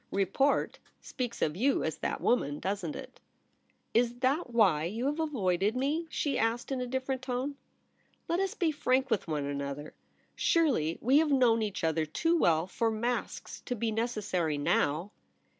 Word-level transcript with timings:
'Report 0.25 0.79
speaks 0.99 1.43
of 1.43 1.55
you 1.55 1.83
as 1.83 1.99
that 1.99 2.21
woman, 2.21 2.57
doesn't 2.59 2.95
It 2.95 3.19
?'* 3.71 3.93
Is 3.93 4.15
that 4.21 4.49
why 4.49 4.85
you 4.85 5.05
have 5.05 5.19
avoided 5.19 5.75
me?' 5.75 6.07
she 6.09 6.39
asked, 6.39 6.71
In 6.71 6.81
a 6.81 6.87
different 6.87 7.21
tone. 7.21 7.55
* 7.89 8.27
Let 8.27 8.39
us 8.39 8.55
be 8.55 8.71
frank 8.71 9.11
with 9.11 9.27
one 9.27 9.45
another. 9.45 9.93
Surely 10.35 10.97
we 11.01 11.19
have 11.19 11.29
known 11.29 11.61
each 11.61 11.83
other 11.83 12.07
too 12.07 12.35
well 12.35 12.65
for 12.65 12.89
masks 12.89 13.61
to 13.65 13.75
be 13.75 13.91
necessary 13.91 14.57
now.' 14.57 15.11